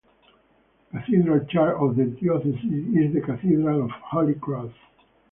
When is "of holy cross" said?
3.83-4.71